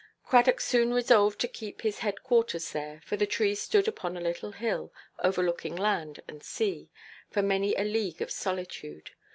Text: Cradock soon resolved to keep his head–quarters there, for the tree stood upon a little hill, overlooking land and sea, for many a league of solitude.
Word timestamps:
Cradock 0.25 0.59
soon 0.59 0.91
resolved 0.95 1.39
to 1.41 1.47
keep 1.47 1.81
his 1.83 1.99
head–quarters 1.99 2.71
there, 2.71 3.01
for 3.05 3.17
the 3.17 3.27
tree 3.27 3.53
stood 3.53 3.87
upon 3.87 4.17
a 4.17 4.19
little 4.19 4.53
hill, 4.53 4.91
overlooking 5.19 5.75
land 5.75 6.21
and 6.27 6.41
sea, 6.41 6.89
for 7.29 7.43
many 7.43 7.75
a 7.75 7.83
league 7.83 8.19
of 8.19 8.31
solitude. 8.31 9.11